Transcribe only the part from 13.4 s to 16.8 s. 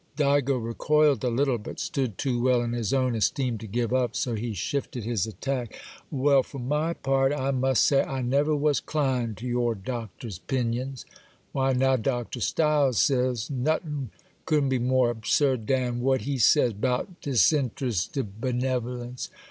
notin' couldn't be more absurd dan what he says